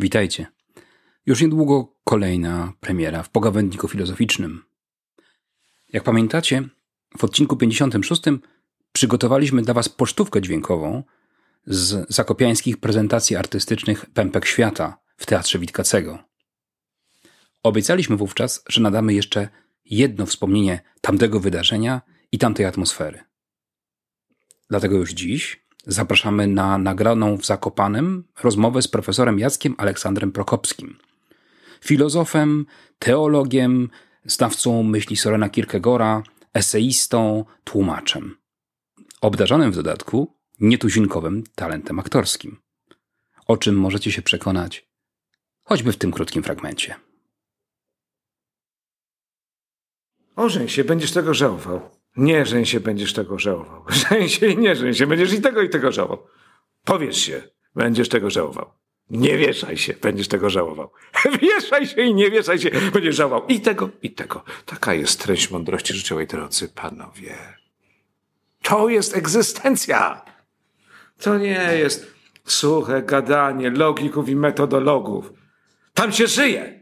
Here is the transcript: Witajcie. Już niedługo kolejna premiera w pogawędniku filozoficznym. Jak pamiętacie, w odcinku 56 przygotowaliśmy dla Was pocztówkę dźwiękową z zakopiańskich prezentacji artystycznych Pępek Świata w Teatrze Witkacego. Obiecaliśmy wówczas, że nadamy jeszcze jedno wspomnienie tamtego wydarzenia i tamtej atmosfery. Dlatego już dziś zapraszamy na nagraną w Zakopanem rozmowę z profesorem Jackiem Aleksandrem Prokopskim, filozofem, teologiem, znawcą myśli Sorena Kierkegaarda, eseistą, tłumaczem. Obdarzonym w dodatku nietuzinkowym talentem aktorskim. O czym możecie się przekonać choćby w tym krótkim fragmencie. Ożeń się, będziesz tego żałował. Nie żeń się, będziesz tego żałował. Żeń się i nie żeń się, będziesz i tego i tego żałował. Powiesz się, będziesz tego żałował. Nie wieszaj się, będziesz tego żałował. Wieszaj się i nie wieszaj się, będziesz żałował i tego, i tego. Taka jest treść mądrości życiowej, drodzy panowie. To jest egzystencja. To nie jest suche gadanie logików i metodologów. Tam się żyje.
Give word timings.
Witajcie. 0.00 0.46
Już 1.26 1.42
niedługo 1.42 1.96
kolejna 2.04 2.72
premiera 2.80 3.22
w 3.22 3.30
pogawędniku 3.30 3.88
filozoficznym. 3.88 4.64
Jak 5.92 6.04
pamiętacie, 6.04 6.68
w 7.18 7.24
odcinku 7.24 7.56
56 7.56 8.22
przygotowaliśmy 8.92 9.62
dla 9.62 9.74
Was 9.74 9.88
pocztówkę 9.88 10.42
dźwiękową 10.42 11.02
z 11.66 12.14
zakopiańskich 12.14 12.76
prezentacji 12.76 13.36
artystycznych 13.36 14.06
Pępek 14.06 14.46
Świata 14.46 14.98
w 15.16 15.26
Teatrze 15.26 15.58
Witkacego. 15.58 16.18
Obiecaliśmy 17.62 18.16
wówczas, 18.16 18.64
że 18.68 18.80
nadamy 18.80 19.14
jeszcze 19.14 19.48
jedno 19.84 20.26
wspomnienie 20.26 20.80
tamtego 21.00 21.40
wydarzenia 21.40 22.00
i 22.32 22.38
tamtej 22.38 22.66
atmosfery. 22.66 23.20
Dlatego 24.70 24.96
już 24.96 25.10
dziś 25.10 25.66
zapraszamy 25.86 26.46
na 26.46 26.78
nagraną 26.78 27.36
w 27.36 27.46
Zakopanem 27.46 28.24
rozmowę 28.42 28.82
z 28.82 28.88
profesorem 28.88 29.38
Jackiem 29.38 29.74
Aleksandrem 29.78 30.32
Prokopskim, 30.32 30.98
filozofem, 31.84 32.66
teologiem, 32.98 33.90
znawcą 34.24 34.82
myśli 34.82 35.16
Sorena 35.16 35.48
Kierkegaarda, 35.48 36.22
eseistą, 36.54 37.44
tłumaczem. 37.64 38.36
Obdarzonym 39.20 39.72
w 39.72 39.76
dodatku 39.76 40.34
nietuzinkowym 40.60 41.44
talentem 41.54 41.98
aktorskim. 41.98 42.60
O 43.46 43.56
czym 43.56 43.74
możecie 43.74 44.12
się 44.12 44.22
przekonać 44.22 44.90
choćby 45.70 45.92
w 45.92 45.96
tym 45.96 46.12
krótkim 46.12 46.42
fragmencie. 46.42 46.94
Ożeń 50.36 50.68
się, 50.68 50.84
będziesz 50.84 51.12
tego 51.12 51.34
żałował. 51.34 51.99
Nie 52.20 52.46
żeń 52.46 52.66
się, 52.66 52.80
będziesz 52.80 53.12
tego 53.12 53.38
żałował. 53.38 53.84
Żeń 54.10 54.28
się 54.28 54.46
i 54.46 54.58
nie 54.58 54.76
żeń 54.76 54.94
się, 54.94 55.06
będziesz 55.06 55.32
i 55.32 55.40
tego 55.40 55.62
i 55.62 55.68
tego 55.68 55.92
żałował. 55.92 56.26
Powiesz 56.84 57.16
się, 57.16 57.42
będziesz 57.74 58.08
tego 58.08 58.30
żałował. 58.30 58.70
Nie 59.10 59.38
wieszaj 59.38 59.76
się, 59.76 59.94
będziesz 60.02 60.28
tego 60.28 60.50
żałował. 60.50 60.90
Wieszaj 61.42 61.86
się 61.86 62.02
i 62.02 62.14
nie 62.14 62.30
wieszaj 62.30 62.58
się, 62.58 62.70
będziesz 62.92 63.16
żałował 63.16 63.46
i 63.46 63.60
tego, 63.60 63.90
i 64.02 64.10
tego. 64.10 64.44
Taka 64.66 64.94
jest 64.94 65.22
treść 65.22 65.50
mądrości 65.50 65.94
życiowej, 65.94 66.26
drodzy 66.26 66.68
panowie. 66.68 67.34
To 68.62 68.88
jest 68.88 69.16
egzystencja. 69.16 70.24
To 71.18 71.38
nie 71.38 71.70
jest 71.78 72.14
suche 72.44 73.02
gadanie 73.02 73.70
logików 73.70 74.28
i 74.28 74.36
metodologów. 74.36 75.32
Tam 75.94 76.12
się 76.12 76.26
żyje. 76.26 76.79